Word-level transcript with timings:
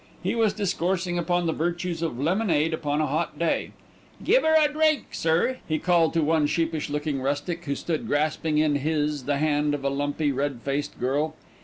He 0.23 0.33
was 0.33 0.53
discoursing 0.53 1.19
upon 1.19 1.45
the 1.45 1.53
virtues 1.53 2.01
of 2.01 2.19
lemonade 2.19 2.73
upon 2.73 3.01
a 3.01 3.05
hot 3.05 3.37
day. 3.37 3.69
"Give 4.23 4.43
'er 4.43 4.55
a 4.59 4.67
drink, 4.67 5.09
sir," 5.11 5.57
he 5.67 5.77
called 5.77 6.15
to 6.15 6.23
one 6.23 6.47
sheepish 6.47 6.89
looking 6.89 7.21
rustic, 7.21 7.65
who 7.65 7.75
stood 7.75 8.07
grasping 8.07 8.57
in 8.57 8.77
his 8.77 9.25
the 9.25 9.37
hand 9.37 9.75
of 9.75 9.83
a 9.85 9.89
lumpy, 9.89 10.31
red 10.31 10.61
faced 10.65 10.99
girl. 10.99 11.35